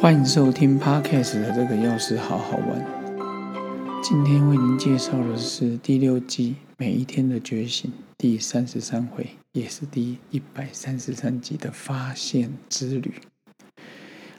[0.00, 4.00] 欢迎收听 Podcast 的这个钥匙好好玩。
[4.00, 13.14] 今天为您介绍的是第六季每一天的觉醒第三十三回，也是第一百三十三集的发现之旅。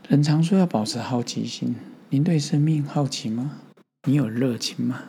[0.07, 1.75] 人常说要保持好奇心，
[2.09, 3.59] 您对生命好奇吗？
[4.07, 5.03] 你有热情吗？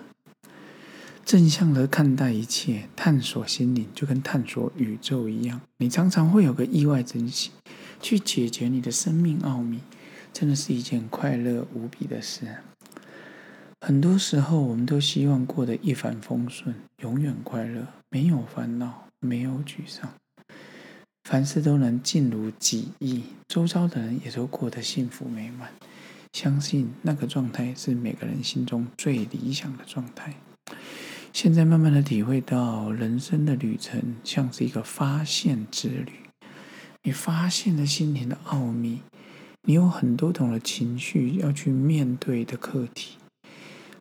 [1.24, 5.60] 正向的看待一切，探索心灵，就跟探索宇宙一样。
[5.76, 7.52] 你常常会有个意外惊喜，
[8.02, 9.78] 去解决你的生命奥秘。
[10.32, 12.46] 真的是一件快乐无比的事。
[13.80, 20.12] 很多时候，我们都希望过得一帆风顺，永远快乐，没有烦恼，没有沮丧，
[21.24, 25.70] 凡事都能尽如己意，周遭的人也都过得幸福美满。
[26.32, 30.34] 相信那个状态是每个人心中最理想的状态。
[31.32, 36.12] 现在慢慢的体会到，人生的旅程像是一个发现之旅，
[37.02, 39.00] 你发现了心灵的奥秘。
[39.62, 43.18] 你有很多种的情绪要去面对的课题，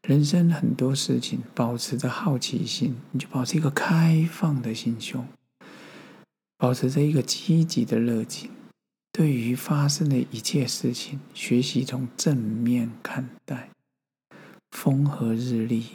[0.04, 5.28] 人生很多事情，保持着好奇心，你就保持一个开放的心胸，
[6.58, 8.50] 保持着一个积极的热情，
[9.12, 13.70] 对于发生的一切事情，学习从正面看待。
[14.72, 15.88] 风和日丽，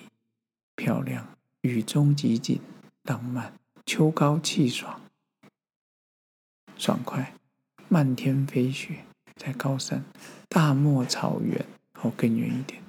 [0.76, 1.24] 漂亮；
[1.62, 2.60] 雨中极景，
[3.04, 3.52] 浪漫；
[3.86, 5.00] 秋高气爽，
[6.76, 7.34] 爽快；
[7.88, 9.04] 漫天飞雪。
[9.36, 10.04] 在高山、
[10.48, 11.64] 大漠草原，
[12.00, 12.80] 哦更远一点，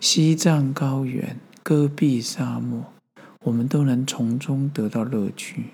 [0.00, 2.92] 西藏高原、戈壁沙漠，
[3.44, 5.66] 我们都能从中得到乐趣。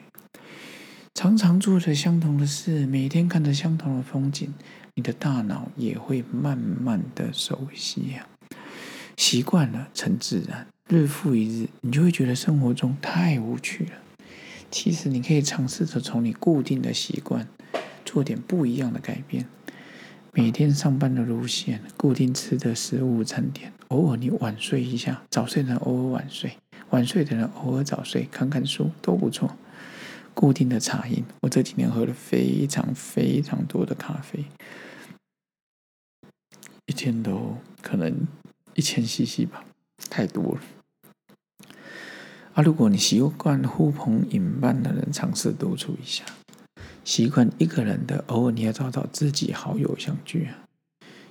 [1.14, 4.54] 常常做着相同的事，每天看着相同的风景，
[4.94, 8.26] 你的大脑也会慢慢的熟悉呀，
[9.16, 13.92] 习惯了成自然，日复一日，你就会觉得生活中太无趣了。
[14.70, 17.48] 其实你可以尝试着从你固定的习惯，
[18.04, 19.46] 做点不一样的改变。
[20.38, 26.56] 每天上班的路线，固定吃的食物餐点，偶尔你晚睡一下，早睡的人偶尔晚睡，
[26.90, 29.56] 晚睡的人偶尔早睡，看看书都不错。
[30.34, 34.44] 固定的茶饮，我这几年喝了非常非常多的咖啡，
[36.86, 38.28] 一天都可能
[38.74, 39.64] 一千 CC 吧，
[40.08, 40.60] 太多了。
[42.54, 46.24] 啊，如果你习惯呼朋引伴的人，尝试独处一下。
[47.08, 50.46] 习惯一个人的，偶尔你要找找自己好友相聚，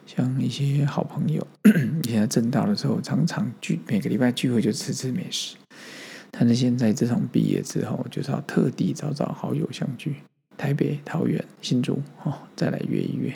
[0.07, 1.45] 像一些好朋友，
[2.01, 5.55] 以前正大的时候常常聚，每个礼拜聚会就吃吃美食。
[6.31, 10.15] 但是现在自从毕业之后，就是要特地找找好友相聚，
[10.57, 13.31] 台北、桃园、新竹哦，再来约一约。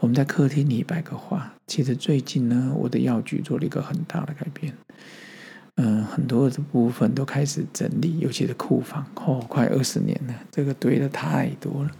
[0.00, 1.54] 我们在客厅里摆个画。
[1.68, 4.74] 其实最近呢，我的药局做了一个很大的改变。
[5.80, 11.90] 嗯，很多的部分都开始整理，尤其是库房，哦，快二十年了，这个堆的太多了。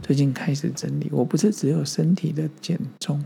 [0.00, 3.24] 最近开始整理，我不是只有身体的减重，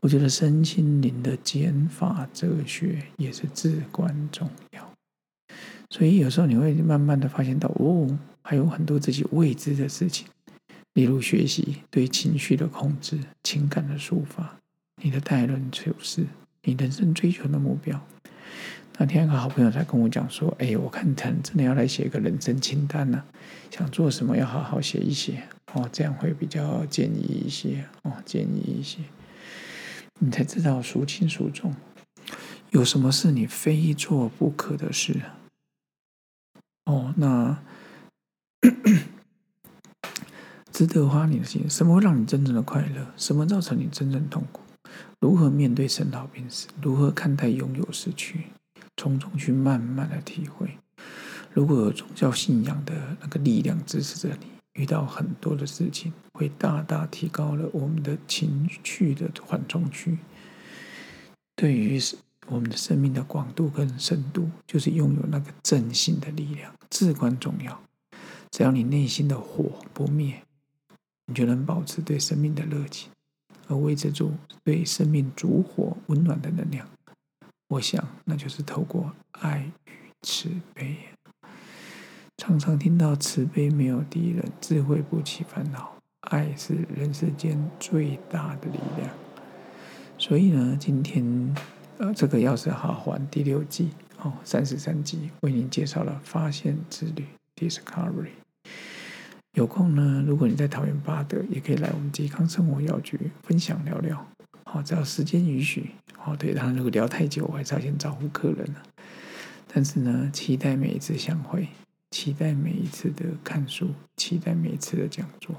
[0.00, 4.92] 我觉得身心灵的减法哲学也是至关重要。
[5.88, 10.26] 所以有时候你会慢慢的发现到，哦，还有很多自己未知的事情，
[10.92, 14.58] 例如学习对情绪的控制、情感的抒发、
[15.02, 16.26] 你的待人处事、
[16.64, 17.98] 你人生追求的目标。
[19.00, 23.22] 那天一个好朋友才跟我讲说：“哎，我看他真的要来写一个人生清单呢，
[23.70, 28.98] 想做什么要好好写一写哦，这样会比较建议一些哦，建议一些，
[30.18, 31.76] 你才知道孰轻孰重，
[32.70, 35.14] 有什么是你非做不可的事
[36.86, 37.14] 哦？
[37.16, 37.56] 那
[40.72, 41.70] 值得花你的心？
[41.70, 43.06] 什么会让你真正的快乐？
[43.16, 44.60] 什么造成你真正痛苦？
[45.20, 46.66] 如何面对生老病死？
[46.82, 48.46] 如何看待拥有失去？”
[48.98, 50.76] 从中去慢慢的体会，
[51.54, 60.18] 如果有宗教信仰的那个力量支持着你，遇到很多的事情，会大大提高了我们的情绪的缓冲区。
[61.54, 61.98] 对于
[62.48, 67.80] 我们的生命的广度跟深度，就是拥有那个正性的力量，至关重要。
[68.50, 70.42] 只要你内心的火不灭，
[71.26, 73.10] 你就能保持对生命的热情，
[73.68, 74.32] 而维持住
[74.64, 76.88] 对生命烛火温暖的能量。
[77.68, 79.90] 我想，那就是透过爱与
[80.22, 80.96] 慈悲。
[82.38, 89.10] 常常听到慈悲没有敌人，智慧不起烦恼，爱是人世间最大的力量。
[90.16, 91.54] 所以呢，今天
[91.98, 93.90] 呃，这个钥匙好还第六季
[94.22, 98.30] 哦，三十三集为您介绍了发现之旅 （Discovery）。
[99.52, 104.26] 有空呢，如果你在桃园八德，也可以来我们健康生活药局分享聊聊。
[104.64, 105.90] 好，只要时间允许。
[106.30, 108.82] 哦，对，然后如果聊太久，我还是要先招呼客人了。
[109.66, 111.68] 但是呢，期待每一次相会，
[112.10, 115.54] 期待每一次的看书，期待每一次的讲座。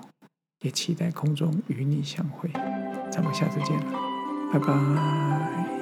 [0.62, 2.50] 也期待空中与你相会。
[3.10, 3.94] 咱们下次见了，
[4.52, 5.79] 拜拜。